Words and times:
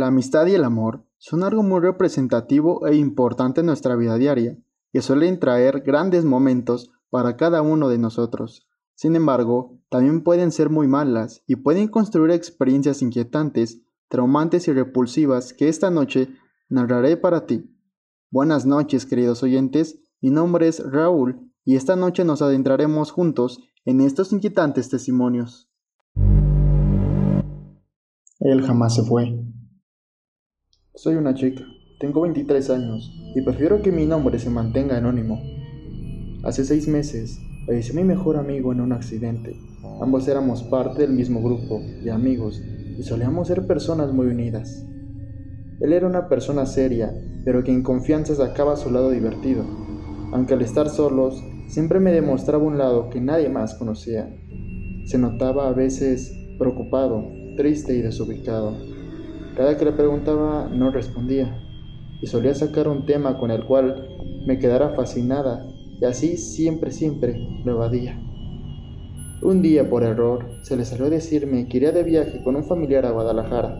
La 0.00 0.06
amistad 0.06 0.46
y 0.46 0.54
el 0.54 0.64
amor 0.64 1.04
son 1.18 1.42
algo 1.42 1.62
muy 1.62 1.78
representativo 1.78 2.86
e 2.86 2.96
importante 2.96 3.60
en 3.60 3.66
nuestra 3.66 3.96
vida 3.96 4.16
diaria, 4.16 4.56
que 4.94 5.02
suelen 5.02 5.38
traer 5.38 5.82
grandes 5.82 6.24
momentos 6.24 6.90
para 7.10 7.36
cada 7.36 7.60
uno 7.60 7.90
de 7.90 7.98
nosotros. 7.98 8.66
Sin 8.94 9.14
embargo, 9.14 9.78
también 9.90 10.22
pueden 10.22 10.52
ser 10.52 10.70
muy 10.70 10.88
malas 10.88 11.42
y 11.46 11.56
pueden 11.56 11.88
construir 11.88 12.30
experiencias 12.30 13.02
inquietantes, 13.02 13.82
traumantes 14.08 14.68
y 14.68 14.72
repulsivas 14.72 15.52
que 15.52 15.68
esta 15.68 15.90
noche 15.90 16.30
narraré 16.70 17.18
para 17.18 17.44
ti. 17.44 17.70
Buenas 18.30 18.64
noches, 18.64 19.04
queridos 19.04 19.42
oyentes. 19.42 20.00
Mi 20.22 20.30
nombre 20.30 20.66
es 20.66 20.82
Raúl 20.82 21.52
y 21.62 21.76
esta 21.76 21.94
noche 21.94 22.24
nos 22.24 22.40
adentraremos 22.40 23.10
juntos 23.10 23.60
en 23.84 24.00
estos 24.00 24.32
inquietantes 24.32 24.88
testimonios. 24.88 25.70
Él 28.38 28.62
jamás 28.62 28.94
se 28.94 29.02
fue. 29.02 29.49
Soy 30.96 31.14
una 31.14 31.34
chica, 31.34 31.62
tengo 32.00 32.22
23 32.22 32.68
años 32.70 33.12
y 33.36 33.42
prefiero 33.42 33.80
que 33.80 33.92
mi 33.92 34.06
nombre 34.06 34.40
se 34.40 34.50
mantenga 34.50 34.96
anónimo. 34.96 35.40
Hace 36.42 36.64
seis 36.64 36.88
meses 36.88 37.38
falleció 37.64 37.94
mi 37.94 38.02
mejor 38.02 38.36
amigo 38.36 38.72
en 38.72 38.80
un 38.80 38.92
accidente. 38.92 39.56
Ambos 40.02 40.26
éramos 40.26 40.64
parte 40.64 41.02
del 41.02 41.12
mismo 41.12 41.40
grupo 41.40 41.80
de 42.02 42.10
amigos 42.10 42.60
y 42.98 43.02
solíamos 43.04 43.46
ser 43.46 43.68
personas 43.68 44.12
muy 44.12 44.26
unidas. 44.26 44.84
Él 45.78 45.92
era 45.92 46.08
una 46.08 46.28
persona 46.28 46.66
seria, 46.66 47.14
pero 47.44 47.62
que 47.62 47.72
en 47.72 47.84
confianza 47.84 48.34
sacaba 48.34 48.76
su 48.76 48.90
lado 48.90 49.10
divertido, 49.10 49.64
aunque 50.32 50.54
al 50.54 50.62
estar 50.62 50.90
solos 50.90 51.40
siempre 51.68 52.00
me 52.00 52.10
demostraba 52.10 52.64
un 52.64 52.78
lado 52.78 53.10
que 53.10 53.20
nadie 53.20 53.48
más 53.48 53.74
conocía. 53.74 54.28
Se 55.04 55.18
notaba 55.18 55.68
a 55.68 55.72
veces 55.72 56.34
preocupado, 56.58 57.24
triste 57.56 57.94
y 57.94 58.02
desubicado. 58.02 58.89
Cada 59.56 59.76
que 59.76 59.84
le 59.84 59.92
preguntaba 59.92 60.68
no 60.72 60.90
respondía 60.90 61.54
y 62.20 62.26
solía 62.26 62.54
sacar 62.54 62.88
un 62.88 63.06
tema 63.06 63.38
con 63.38 63.50
el 63.50 63.64
cual 63.64 64.08
me 64.46 64.58
quedara 64.58 64.90
fascinada 64.90 65.66
y 66.00 66.04
así 66.04 66.36
siempre, 66.36 66.90
siempre 66.90 67.34
lo 67.64 67.72
evadía. 67.72 68.18
Un 69.42 69.62
día 69.62 69.88
por 69.88 70.02
error 70.02 70.46
se 70.62 70.76
le 70.76 70.84
salió 70.84 71.08
decirme 71.08 71.66
que 71.66 71.78
iría 71.78 71.92
de 71.92 72.02
viaje 72.02 72.42
con 72.44 72.56
un 72.56 72.64
familiar 72.64 73.06
a 73.06 73.10
Guadalajara. 73.10 73.74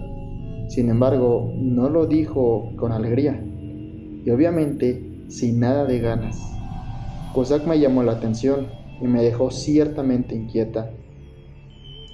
Sin 0.68 0.88
embargo, 0.88 1.52
no 1.54 1.90
lo 1.90 2.06
dijo 2.06 2.72
con 2.76 2.92
alegría 2.92 3.42
y 4.24 4.30
obviamente 4.30 5.24
sin 5.28 5.60
nada 5.60 5.84
de 5.84 5.98
ganas. 6.00 6.38
Que 7.34 7.66
me 7.66 7.78
llamó 7.78 8.02
la 8.02 8.12
atención 8.12 8.68
y 9.00 9.06
me 9.06 9.22
dejó 9.22 9.50
ciertamente 9.50 10.34
inquieta. 10.34 10.90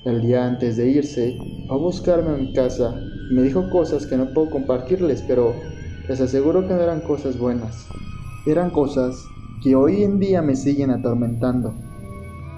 El 0.06 0.22
día 0.22 0.46
antes 0.46 0.76
de 0.76 0.88
irse, 0.88 1.36
a 1.68 1.74
buscarme 1.74 2.30
a 2.30 2.36
mi 2.36 2.52
casa 2.52 2.94
me 3.32 3.42
dijo 3.42 3.68
cosas 3.70 4.06
que 4.06 4.16
no 4.16 4.32
puedo 4.32 4.50
compartirles, 4.50 5.20
pero 5.26 5.52
les 6.08 6.20
aseguro 6.20 6.68
que 6.68 6.74
no 6.74 6.80
eran 6.80 7.00
cosas 7.00 7.36
buenas. 7.36 7.88
Eran 8.46 8.70
cosas 8.70 9.26
que 9.64 9.74
hoy 9.74 10.04
en 10.04 10.20
día 10.20 10.42
me 10.42 10.54
siguen 10.54 10.92
atormentando. 10.92 11.74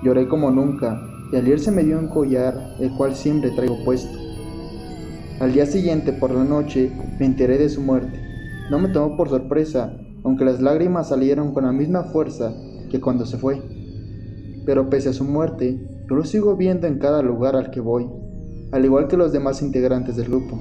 Lloré 0.03 0.29
como 0.29 0.51
nunca 0.51 1.01
y 1.33 1.37
al 1.37 1.49
irse 1.49 1.71
me 1.71 1.85
dio 1.85 1.99
un 1.99 2.09
collar, 2.09 2.77
el 2.81 2.95
cual 2.99 3.15
siempre 3.15 3.51
traigo 3.53 3.83
puesto. 3.83 4.19
Al 5.41 5.55
día 5.55 5.65
siguiente 5.65 6.13
por 6.13 6.31
la 6.31 6.45
noche 6.45 6.93
me 7.19 7.25
enteré 7.25 7.57
de 7.57 7.71
su 7.71 7.81
muerte. 7.81 8.21
No 8.71 8.79
me 8.79 8.91
tomó 8.91 9.17
por 9.17 9.31
sorpresa, 9.31 9.97
aunque 10.23 10.45
las 10.45 10.61
lágrimas 10.61 11.09
salieron 11.09 11.55
con 11.55 11.65
la 11.65 11.73
misma 11.73 12.05
fuerza 12.05 12.55
que 12.91 13.01
cuando 13.01 13.25
se 13.25 13.39
fue. 13.39 13.63
Pero 14.67 14.91
pese 14.91 15.09
a 15.09 15.15
su 15.15 15.25
muerte, 15.25 15.81
yo 16.09 16.17
lo 16.17 16.25
sigo 16.25 16.57
viendo 16.57 16.87
en 16.87 16.99
cada 16.99 17.23
lugar 17.23 17.55
al 17.55 17.71
que 17.71 17.81
voy, 17.81 18.07
al 18.73 18.85
igual 18.85 19.09
que 19.09 19.17
los 19.17 19.33
demás 19.33 19.61
integrantes 19.61 20.17
del 20.17 20.29
grupo. 20.29 20.59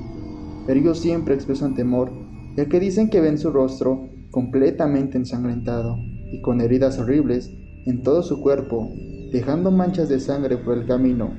Pero 0.65 0.79
ellos 0.79 0.99
siempre 0.99 1.35
expresan 1.35 1.73
temor, 1.73 2.11
ya 2.57 2.65
que 2.65 2.79
dicen 2.79 3.09
que 3.09 3.21
ven 3.21 3.37
su 3.37 3.51
rostro 3.51 4.09
completamente 4.31 5.17
ensangrentado 5.17 5.95
y 6.31 6.41
con 6.41 6.59
heridas 6.59 6.99
horribles 6.99 7.49
en 7.85 8.03
todo 8.03 8.23
su 8.23 8.41
cuerpo, 8.41 8.89
dejando 9.31 9.71
manchas 9.71 10.09
de 10.09 10.19
sangre 10.19 10.57
por 10.57 10.77
el 10.77 10.85
camino 10.85 11.31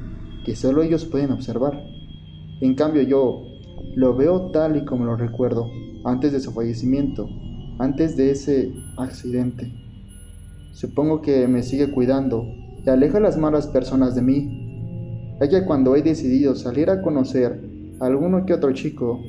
que 0.44 0.56
solo 0.56 0.82
ellos 0.82 1.04
pueden 1.04 1.30
observar. 1.30 1.78
En 2.62 2.74
cambio 2.74 3.02
yo 3.02 3.42
lo 3.96 4.16
veo 4.16 4.50
tal 4.50 4.76
y 4.76 4.84
como 4.86 5.04
lo 5.04 5.16
recuerdo, 5.16 5.66
antes 6.04 6.32
de 6.32 6.40
su 6.40 6.52
fallecimiento, 6.52 7.28
antes 7.78 8.16
de 8.16 8.30
ese 8.30 8.72
accidente. 8.96 9.70
Supongo 10.72 11.20
que 11.20 11.46
me 11.48 11.62
sigue 11.62 11.90
cuidando 11.90 12.46
aleja 12.90 13.20
las 13.20 13.36
malas 13.36 13.66
personas 13.66 14.14
de 14.14 14.22
mí, 14.22 14.68
ya 15.46 15.64
cuando 15.66 15.94
he 15.94 16.02
decidido 16.02 16.54
salir 16.54 16.90
a 16.90 17.02
conocer 17.02 17.60
a 18.00 18.06
alguno 18.06 18.44
que 18.44 18.54
otro 18.54 18.72
chico, 18.72 19.20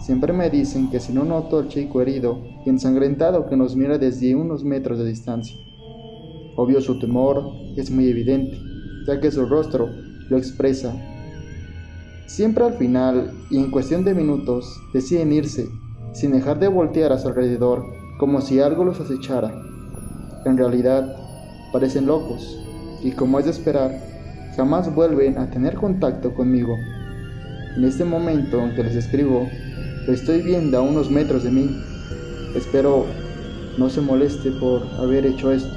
siempre 0.00 0.32
me 0.32 0.50
dicen 0.50 0.90
que 0.90 1.00
si 1.00 1.12
no 1.12 1.24
noto 1.24 1.58
al 1.58 1.68
chico 1.68 2.02
herido 2.02 2.42
y 2.64 2.70
ensangrentado 2.70 3.48
que 3.48 3.56
nos 3.56 3.74
mira 3.76 3.98
desde 3.98 4.34
unos 4.34 4.64
metros 4.64 4.98
de 4.98 5.06
distancia. 5.06 5.56
Obvio 6.56 6.80
su 6.80 6.98
temor 6.98 7.42
es 7.76 7.90
muy 7.90 8.08
evidente, 8.08 8.58
ya 9.06 9.20
que 9.20 9.30
su 9.30 9.46
rostro 9.46 9.88
lo 10.28 10.36
expresa. 10.36 10.94
Siempre 12.26 12.64
al 12.64 12.74
final 12.74 13.30
y 13.50 13.58
en 13.58 13.70
cuestión 13.70 14.04
de 14.04 14.14
minutos 14.14 14.80
deciden 14.92 15.32
irse, 15.32 15.68
sin 16.12 16.32
dejar 16.32 16.58
de 16.58 16.68
voltear 16.68 17.12
a 17.12 17.18
su 17.18 17.28
alrededor 17.28 17.84
como 18.18 18.40
si 18.40 18.60
algo 18.60 18.84
los 18.84 19.00
acechara. 19.00 19.54
En 20.44 20.56
realidad, 20.56 21.14
parecen 21.72 22.06
locos, 22.06 22.65
y 23.02 23.12
como 23.12 23.38
es 23.38 23.44
de 23.44 23.50
esperar, 23.50 23.98
jamás 24.56 24.94
vuelven 24.94 25.38
a 25.38 25.50
tener 25.50 25.74
contacto 25.74 26.34
conmigo. 26.34 26.74
En 27.76 27.84
este 27.84 28.04
momento 28.04 28.60
en 28.60 28.74
que 28.74 28.82
les 28.82 28.96
escribo, 28.96 29.48
lo 30.06 30.12
estoy 30.12 30.42
viendo 30.42 30.78
a 30.78 30.82
unos 30.82 31.10
metros 31.10 31.44
de 31.44 31.50
mí. 31.50 31.68
Espero 32.54 33.04
no 33.78 33.90
se 33.90 34.00
moleste 34.00 34.50
por 34.52 34.82
haber 34.98 35.26
hecho 35.26 35.52
esto. 35.52 35.74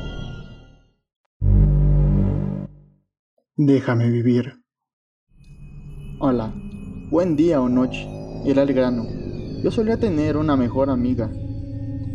Déjame 3.57 4.09
vivir. 4.09 4.53
Hola, 6.19 6.53
buen 7.11 7.35
día 7.35 7.59
o 7.59 7.67
noche. 7.67 8.07
Era 8.45 8.63
el 8.63 8.73
grano. 8.73 9.05
Yo 9.61 9.71
solía 9.71 9.97
tener 9.97 10.37
una 10.37 10.55
mejor 10.55 10.89
amiga. 10.89 11.29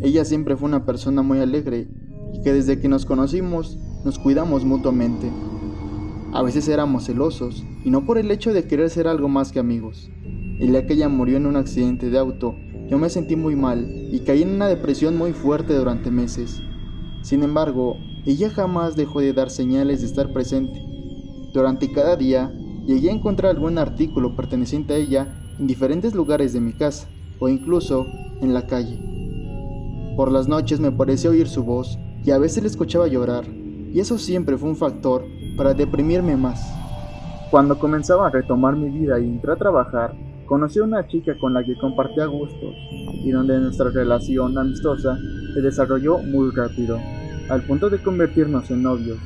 Ella 0.01 0.25
siempre 0.25 0.57
fue 0.57 0.67
una 0.67 0.85
persona 0.85 1.21
muy 1.21 1.39
alegre 1.39 1.87
y 2.33 2.41
que 2.41 2.53
desde 2.53 2.79
que 2.79 2.87
nos 2.87 3.05
conocimos 3.05 3.77
nos 4.05 4.19
cuidamos 4.19 4.63
mutuamente. 4.63 5.31
A 6.31 6.43
veces 6.43 6.67
éramos 6.67 7.05
celosos, 7.05 7.65
y 7.83 7.89
no 7.89 8.05
por 8.05 8.19
el 8.19 8.29
hecho 8.29 8.53
de 8.53 8.67
querer 8.67 8.91
ser 8.91 9.07
algo 9.07 9.27
más 9.27 9.51
que 9.51 9.59
amigos. 9.59 10.11
El 10.59 10.69
día 10.69 10.85
que 10.85 10.93
ella 10.93 11.09
murió 11.09 11.37
en 11.37 11.47
un 11.47 11.55
accidente 11.55 12.11
de 12.11 12.19
auto, 12.19 12.55
yo 12.87 12.99
me 12.99 13.09
sentí 13.09 13.35
muy 13.35 13.55
mal 13.55 13.83
y 14.11 14.19
caí 14.19 14.43
en 14.43 14.51
una 14.51 14.67
depresión 14.67 15.17
muy 15.17 15.33
fuerte 15.33 15.73
durante 15.73 16.11
meses. 16.11 16.61
Sin 17.23 17.41
embargo, 17.41 17.97
ella 18.27 18.51
jamás 18.51 18.95
dejó 18.95 19.21
de 19.21 19.33
dar 19.33 19.49
señales 19.49 20.01
de 20.01 20.07
estar 20.07 20.31
presente. 20.31 20.79
Durante 21.51 21.91
cada 21.91 22.15
día, 22.15 22.53
llegué 22.85 23.09
a 23.09 23.13
encontrar 23.13 23.55
algún 23.55 23.79
artículo 23.79 24.35
perteneciente 24.35 24.93
a 24.93 24.97
ella 24.97 25.35
en 25.57 25.65
diferentes 25.65 26.13
lugares 26.13 26.53
de 26.53 26.61
mi 26.61 26.73
casa 26.73 27.07
o 27.39 27.49
incluso 27.49 28.05
en 28.39 28.53
la 28.53 28.67
calle. 28.67 28.99
Por 30.15 30.31
las 30.31 30.47
noches 30.47 30.79
me 30.79 30.91
parecía 30.91 31.31
oír 31.31 31.47
su 31.47 31.63
voz 31.63 31.97
y 32.23 32.29
a 32.29 32.37
veces 32.37 32.61
le 32.61 32.69
escuchaba 32.69 33.07
llorar 33.07 33.64
y 33.95 34.01
eso 34.01 34.17
siempre 34.17 34.57
fue 34.57 34.67
un 34.67 34.75
factor 34.75 35.23
para 35.55 35.73
deprimirme 35.73 36.35
más. 36.35 36.61
Cuando 37.49 37.79
comenzaba 37.79 38.27
a 38.27 38.29
retomar 38.29 38.75
mi 38.75 38.89
vida 38.89 39.17
y 39.21 39.23
entré 39.23 39.53
a 39.53 39.55
trabajar, 39.55 40.13
conocí 40.45 40.79
a 40.79 40.83
una 40.83 41.07
chica 41.07 41.37
con 41.39 41.53
la 41.53 41.63
que 41.63 41.77
compartía 41.77 42.25
gustos 42.25 42.75
y 43.23 43.31
donde 43.31 43.57
nuestra 43.57 43.89
relación 43.91 44.57
amistosa 44.57 45.17
se 45.53 45.61
desarrolló 45.61 46.17
muy 46.17 46.51
rápido, 46.51 46.99
al 47.49 47.61
punto 47.61 47.89
de 47.89 48.03
convertirnos 48.03 48.69
en 48.69 48.83
novios. 48.83 49.17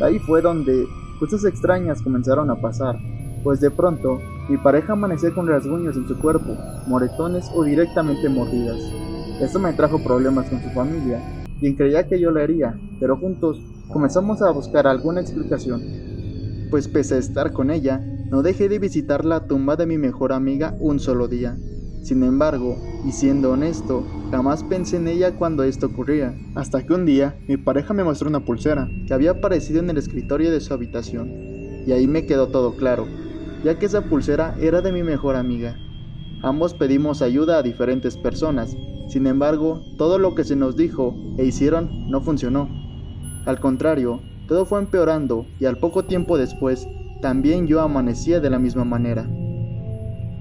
Ahí 0.00 0.18
fue 0.20 0.40
donde 0.40 0.86
cosas 1.20 1.44
extrañas 1.44 2.00
comenzaron 2.00 2.50
a 2.50 2.58
pasar, 2.58 2.96
pues 3.42 3.60
de 3.60 3.70
pronto 3.70 4.20
mi 4.48 4.56
pareja 4.56 4.94
amanecía 4.94 5.34
con 5.34 5.46
rasguños 5.46 5.96
en 5.96 6.08
su 6.08 6.18
cuerpo, 6.18 6.56
moretones 6.86 7.50
o 7.54 7.62
directamente 7.62 8.30
mordidas. 8.30 8.78
Esto 9.42 9.58
me 9.58 9.74
trajo 9.74 10.02
problemas 10.02 10.48
con 10.48 10.62
su 10.62 10.70
familia, 10.70 11.20
quien 11.60 11.74
creía 11.74 12.08
que 12.08 12.18
yo 12.18 12.30
la 12.30 12.42
haría, 12.42 12.74
pero 12.98 13.18
juntos 13.18 13.60
comenzamos 13.88 14.42
a 14.42 14.50
buscar 14.50 14.86
alguna 14.86 15.20
explicación, 15.20 15.82
pues 16.70 16.88
pese 16.88 17.14
a 17.16 17.18
estar 17.18 17.52
con 17.52 17.70
ella, 17.70 18.00
no 18.30 18.42
dejé 18.42 18.68
de 18.68 18.78
visitar 18.78 19.24
la 19.24 19.46
tumba 19.46 19.76
de 19.76 19.86
mi 19.86 19.98
mejor 19.98 20.32
amiga 20.32 20.76
un 20.80 20.98
solo 21.00 21.28
día. 21.28 21.60
Sin 22.02 22.22
embargo, 22.22 22.76
y 23.02 23.12
siendo 23.12 23.52
honesto, 23.52 24.02
jamás 24.30 24.64
pensé 24.64 24.96
en 24.96 25.08
ella 25.08 25.36
cuando 25.36 25.62
esto 25.64 25.86
ocurría, 25.86 26.40
hasta 26.54 26.84
que 26.84 26.94
un 26.94 27.06
día 27.06 27.38
mi 27.46 27.56
pareja 27.56 27.94
me 27.94 28.04
mostró 28.04 28.28
una 28.28 28.44
pulsera 28.44 28.94
que 29.06 29.14
había 29.14 29.32
aparecido 29.32 29.80
en 29.80 29.90
el 29.90 29.98
escritorio 29.98 30.50
de 30.50 30.60
su 30.60 30.74
habitación, 30.74 31.28
y 31.86 31.92
ahí 31.92 32.08
me 32.08 32.26
quedó 32.26 32.50
todo 32.50 32.76
claro, 32.76 33.14
ya 33.62 33.78
que 33.78 33.86
esa 33.86 34.08
pulsera 34.08 34.54
era 34.58 34.82
de 34.82 34.92
mi 34.92 35.02
mejor 35.02 35.36
amiga. 35.36 35.82
Ambos 36.42 36.74
pedimos 36.74 37.22
ayuda 37.22 37.58
a 37.58 37.62
diferentes 37.62 38.16
personas, 38.18 38.78
sin 39.06 39.26
embargo, 39.26 39.86
todo 39.96 40.18
lo 40.18 40.34
que 40.34 40.44
se 40.44 40.56
nos 40.56 40.76
dijo 40.76 41.14
e 41.36 41.44
hicieron 41.44 42.10
no 42.10 42.20
funcionó. 42.22 42.83
Al 43.46 43.60
contrario, 43.60 44.20
todo 44.48 44.64
fue 44.64 44.78
empeorando 44.78 45.46
y 45.60 45.66
al 45.66 45.78
poco 45.78 46.04
tiempo 46.04 46.38
después, 46.38 46.88
también 47.20 47.66
yo 47.66 47.80
amanecía 47.80 48.40
de 48.40 48.50
la 48.50 48.58
misma 48.58 48.84
manera. 48.84 49.26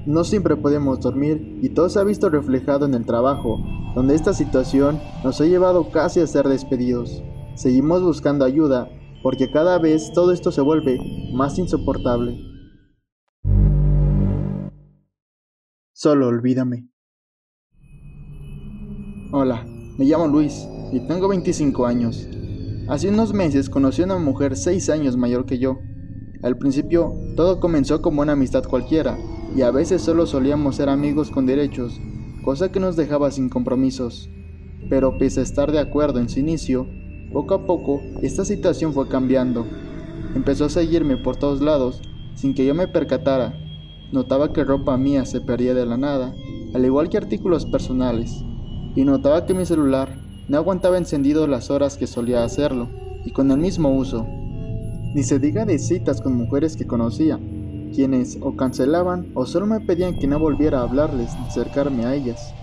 No 0.06 0.24
siempre 0.24 0.58
podemos 0.58 1.00
dormir 1.00 1.60
y 1.62 1.70
todo 1.70 1.90
se 1.90 2.00
ha 2.00 2.04
visto 2.04 2.30
reflejado 2.30 2.86
en 2.86 2.94
el 2.94 3.06
trabajo, 3.06 3.60
donde 3.96 4.16
esta 4.16 4.34
situación 4.34 5.00
nos 5.24 5.40
ha 5.40 5.46
llevado 5.46 5.92
casi 5.92 6.20
a 6.20 6.28
ser 6.28 6.48
despedidos. 6.48 7.24
Seguimos 7.56 8.04
buscando 8.04 8.44
ayuda 8.44 8.90
porque 9.22 9.50
cada 9.50 9.80
vez 9.80 10.12
todo 10.14 10.32
esto 10.32 10.52
se 10.52 10.62
vuelve 10.62 10.98
más 11.34 11.58
insoportable. 11.58 12.38
Solo 15.94 16.28
olvídame. 16.28 16.90
Hola, 19.32 19.66
me 19.98 20.06
llamo 20.06 20.28
Luis 20.28 20.68
y 20.92 21.00
tengo 21.08 21.30
25 21.30 21.86
años. 21.86 22.28
Hace 22.90 23.08
unos 23.08 23.34
meses 23.34 23.70
conocí 23.70 24.02
a 24.02 24.06
una 24.06 24.18
mujer 24.18 24.58
6 24.58 24.90
años 24.90 25.16
mayor 25.16 25.46
que 25.46 25.58
yo. 25.58 25.80
Al 26.42 26.58
principio 26.58 27.14
todo 27.38 27.62
comenzó 27.62 28.02
como 28.02 28.22
una 28.22 28.34
amistad 28.34 28.66
cualquiera 28.66 29.18
y 29.56 29.62
a 29.62 29.72
veces 29.72 30.02
solo 30.02 30.26
solíamos 30.26 30.76
ser 30.76 30.90
amigos 30.90 31.32
con 31.32 31.46
derechos, 31.46 32.02
cosa 32.44 32.74
que 32.74 32.82
nos 32.82 32.98
dejaba 32.98 33.32
sin 33.32 33.48
compromisos. 33.48 34.30
Pero 34.90 35.18
pese 35.18 35.40
a 35.40 35.44
estar 35.44 35.72
de 35.72 35.80
acuerdo 35.80 36.20
en 36.20 36.28
su 36.28 36.42
inicio, 36.42 36.86
poco 37.32 37.54
a 37.54 37.66
poco 37.66 38.02
esta 38.22 38.44
situación 38.44 38.92
fue 38.92 39.08
cambiando. 39.08 39.66
Empezó 40.36 40.66
a 40.66 40.70
seguirme 40.70 41.16
por 41.16 41.38
todos 41.38 41.62
lados 41.62 42.02
sin 42.36 42.54
que 42.54 42.66
yo 42.66 42.76
me 42.76 42.90
percatara. 42.90 43.54
Notaba 44.12 44.52
que 44.52 44.66
ropa 44.66 44.98
mía 44.98 45.24
se 45.24 45.40
perdía 45.40 45.74
de 45.74 45.86
la 45.86 45.96
nada, 45.96 46.36
al 46.74 46.84
igual 46.84 47.08
que 47.08 47.18
artículos 47.18 47.66
personales, 47.66 48.44
y 48.94 49.06
notaba 49.06 49.46
que 49.46 49.54
mi 49.54 49.66
celular 49.66 50.23
no 50.48 50.58
aguantaba 50.58 50.98
encendido 50.98 51.48
las 51.48 51.70
horas 51.70 51.98
que 51.98 52.08
solía 52.08 52.44
hacerlo, 52.44 52.90
y 53.26 53.32
con 53.32 53.52
el 53.52 53.58
mismo 53.58 53.90
uso. 53.90 54.26
Ni 55.14 55.24
se 55.24 55.40
diga 55.40 55.66
de 55.66 55.80
citas 55.80 56.22
con 56.22 56.36
mujeres 56.36 56.76
que 56.76 56.88
conocía, 56.88 57.40
quienes 57.94 58.38
o 58.42 58.56
cancelaban 58.56 59.28
o 59.36 59.46
solo 59.46 59.66
me 59.66 59.80
pedían 59.80 60.18
que 60.18 60.28
no 60.28 60.40
volviera 60.40 60.80
a 60.80 60.84
hablarles 60.84 61.34
ni 61.40 61.46
acercarme 61.48 62.06
a 62.06 62.16
ellas. 62.16 62.54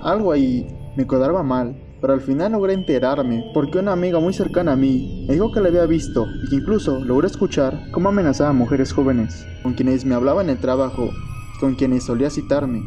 Algo 0.00 0.32
ahí 0.32 0.66
me 0.96 1.06
cuadraba 1.06 1.42
mal, 1.42 1.76
pero 2.00 2.14
al 2.14 2.20
final 2.20 2.52
logré 2.52 2.72
enterarme 2.72 3.44
porque 3.54 3.78
una 3.78 3.92
amiga 3.92 4.18
muy 4.18 4.32
cercana 4.32 4.72
a 4.72 4.76
mí 4.76 5.24
me 5.28 5.34
dijo 5.34 5.52
que 5.52 5.60
la 5.60 5.68
había 5.68 5.86
visto 5.86 6.26
y 6.44 6.48
que 6.48 6.56
incluso 6.56 6.98
logré 7.04 7.28
escuchar 7.28 7.90
cómo 7.92 8.08
amenazaba 8.08 8.50
a 8.50 8.54
mujeres 8.54 8.92
jóvenes, 8.92 9.46
con 9.62 9.74
quienes 9.74 10.04
me 10.04 10.14
hablaba 10.14 10.42
en 10.42 10.50
el 10.50 10.58
trabajo 10.58 11.10
con 11.62 11.76
quienes 11.76 12.02
solía 12.02 12.28
citarme. 12.28 12.82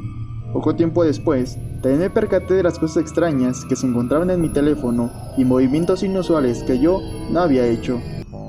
Poco 0.55 0.73
tiempo 0.73 1.03
después, 1.03 1.57
también 1.81 1.99
me 1.99 2.09
percaté 2.09 2.53
de 2.53 2.63
las 2.63 2.79
cosas 2.79 3.03
extrañas 3.03 3.65
que 3.65 3.75
se 3.75 3.87
encontraban 3.87 4.29
en 4.29 4.39
mi 4.39 4.47
teléfono 4.47 5.11
y 5.35 5.43
movimientos 5.43 6.01
inusuales 6.01 6.63
que 6.63 6.79
yo 6.79 7.01
no 7.29 7.41
había 7.41 7.67
hecho. 7.67 7.99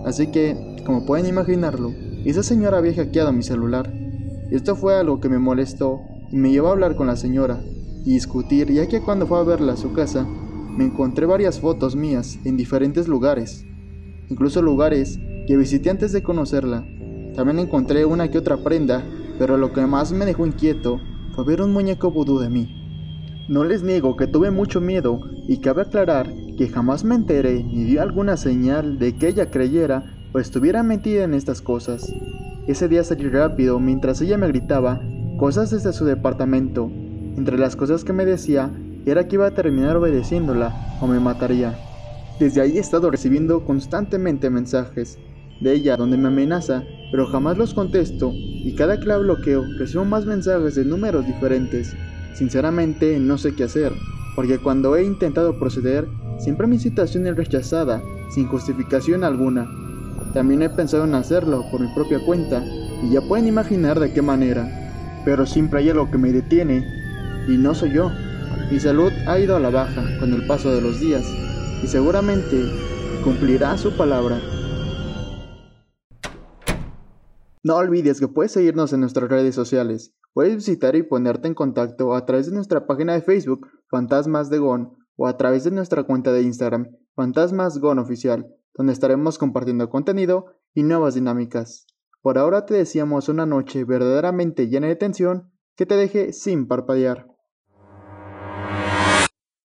Así 0.04 0.28
que, 0.28 0.76
como 0.86 1.04
pueden 1.04 1.26
imaginarlo, 1.26 1.92
esa 2.24 2.44
señora 2.44 2.78
había 2.78 2.94
hackeado 2.94 3.32
mi 3.32 3.42
celular. 3.42 3.92
Esto 4.52 4.76
fue 4.76 4.94
algo 4.94 5.18
que 5.18 5.28
me 5.28 5.40
molestó 5.40 6.00
y 6.30 6.36
me 6.36 6.52
llevó 6.52 6.68
a 6.68 6.70
hablar 6.70 6.94
con 6.94 7.08
la 7.08 7.16
señora 7.16 7.60
y 8.04 8.12
discutir, 8.12 8.72
ya 8.72 8.86
que 8.86 9.00
cuando 9.00 9.26
fue 9.26 9.40
a 9.40 9.42
verla 9.42 9.72
a 9.72 9.76
su 9.76 9.92
casa, 9.92 10.24
me 10.70 10.84
encontré 10.84 11.26
varias 11.26 11.58
fotos 11.58 11.96
mías 11.96 12.38
en 12.44 12.56
diferentes 12.56 13.08
lugares, 13.08 13.66
incluso 14.28 14.62
lugares 14.62 15.18
que 15.48 15.56
visité 15.56 15.90
antes 15.90 16.12
de 16.12 16.22
conocerla. 16.22 16.86
También 17.34 17.58
encontré 17.58 18.04
una 18.04 18.30
que 18.30 18.38
otra 18.38 18.58
prenda, 18.58 19.04
pero 19.40 19.56
lo 19.56 19.72
que 19.72 19.84
más 19.88 20.12
me 20.12 20.24
dejó 20.24 20.46
inquieto 20.46 21.00
ver 21.44 21.62
un 21.62 21.72
muñeco 21.72 22.10
vudú 22.10 22.38
de 22.38 22.48
mí. 22.48 23.46
No 23.48 23.64
les 23.64 23.82
niego 23.82 24.16
que 24.16 24.26
tuve 24.26 24.50
mucho 24.50 24.80
miedo 24.80 25.20
y 25.46 25.58
cabe 25.58 25.82
aclarar 25.82 26.32
que 26.56 26.68
jamás 26.68 27.04
me 27.04 27.14
enteré 27.14 27.62
ni 27.62 27.84
dio 27.84 28.02
alguna 28.02 28.36
señal 28.36 28.98
de 28.98 29.14
que 29.14 29.28
ella 29.28 29.50
creyera 29.50 30.04
pues 30.32 30.46
estuviera 30.46 30.82
metida 30.82 31.24
en 31.24 31.34
estas 31.34 31.62
cosas. 31.62 32.12
Ese 32.66 32.88
día 32.88 33.04
salí 33.04 33.28
rápido 33.28 33.78
mientras 33.78 34.20
ella 34.20 34.36
me 34.36 34.48
gritaba 34.48 35.00
cosas 35.38 35.70
desde 35.70 35.92
su 35.92 36.04
departamento. 36.04 36.90
Entre 37.36 37.58
las 37.58 37.76
cosas 37.76 38.02
que 38.02 38.12
me 38.12 38.24
decía 38.24 38.72
era 39.04 39.28
que 39.28 39.36
iba 39.36 39.46
a 39.46 39.54
terminar 39.54 39.96
obedeciéndola 39.96 40.98
o 41.00 41.06
me 41.06 41.20
mataría. 41.20 41.78
Desde 42.40 42.60
ahí 42.60 42.76
he 42.76 42.80
estado 42.80 43.10
recibiendo 43.10 43.64
constantemente 43.64 44.50
mensajes 44.50 45.18
de 45.60 45.72
ella 45.72 45.96
donde 45.96 46.16
me 46.16 46.28
amenaza, 46.28 46.82
pero 47.10 47.26
jamás 47.26 47.58
los 47.58 47.74
contesto 47.74 48.34
y 48.64 48.72
cada 48.72 48.98
que 48.98 49.06
la 49.08 49.18
bloqueo 49.18 49.64
recibo 49.78 50.04
más 50.04 50.26
mensajes 50.26 50.74
de 50.74 50.84
números 50.84 51.26
diferentes. 51.26 51.94
Sinceramente 52.34 53.18
no 53.20 53.38
sé 53.38 53.54
qué 53.54 53.64
hacer, 53.64 53.92
porque 54.34 54.58
cuando 54.58 54.96
he 54.96 55.04
intentado 55.04 55.58
proceder, 55.58 56.08
siempre 56.38 56.66
mi 56.66 56.78
situación 56.78 57.26
es 57.26 57.36
rechazada, 57.36 58.02
sin 58.34 58.46
justificación 58.48 59.24
alguna. 59.24 59.70
También 60.34 60.62
he 60.62 60.68
pensado 60.68 61.04
en 61.04 61.14
hacerlo 61.14 61.64
por 61.70 61.80
mi 61.80 61.88
propia 61.94 62.18
cuenta 62.24 62.62
y 63.02 63.12
ya 63.12 63.20
pueden 63.22 63.46
imaginar 63.46 64.00
de 64.00 64.12
qué 64.12 64.20
manera. 64.20 64.68
Pero 65.24 65.46
siempre 65.46 65.80
hay 65.80 65.90
algo 65.90 66.10
que 66.10 66.18
me 66.18 66.32
detiene 66.32 66.84
y 67.48 67.56
no 67.56 67.74
soy 67.74 67.92
yo. 67.92 68.10
Mi 68.70 68.80
salud 68.80 69.12
ha 69.26 69.38
ido 69.38 69.56
a 69.56 69.60
la 69.60 69.70
baja 69.70 70.04
con 70.18 70.34
el 70.34 70.46
paso 70.46 70.74
de 70.74 70.80
los 70.80 71.00
días 71.00 71.24
y 71.82 71.86
seguramente 71.86 72.64
cumplirá 73.24 73.78
su 73.78 73.96
palabra. 73.96 74.40
No 77.66 77.78
olvides 77.78 78.20
que 78.20 78.28
puedes 78.28 78.52
seguirnos 78.52 78.92
en 78.92 79.00
nuestras 79.00 79.28
redes 79.28 79.52
sociales. 79.56 80.14
Puedes 80.32 80.54
visitar 80.54 80.94
y 80.94 81.02
ponerte 81.02 81.48
en 81.48 81.54
contacto 81.54 82.14
a 82.14 82.24
través 82.24 82.46
de 82.46 82.54
nuestra 82.54 82.86
página 82.86 83.14
de 83.14 83.22
Facebook 83.22 83.66
Fantasmas 83.90 84.50
de 84.50 84.58
Gon 84.58 84.96
o 85.16 85.26
a 85.26 85.36
través 85.36 85.64
de 85.64 85.72
nuestra 85.72 86.04
cuenta 86.04 86.30
de 86.30 86.42
Instagram 86.42 86.96
Fantasmas 87.16 87.78
Gon 87.78 87.98
Oficial 87.98 88.46
donde 88.72 88.92
estaremos 88.92 89.36
compartiendo 89.36 89.90
contenido 89.90 90.46
y 90.74 90.84
nuevas 90.84 91.16
dinámicas. 91.16 91.88
Por 92.22 92.38
ahora 92.38 92.66
te 92.66 92.74
deseamos 92.74 93.28
una 93.28 93.46
noche 93.46 93.82
verdaderamente 93.82 94.68
llena 94.68 94.86
de 94.86 94.94
tensión 94.94 95.50
que 95.74 95.86
te 95.86 95.96
deje 95.96 96.32
sin 96.32 96.68
parpadear. 96.68 97.26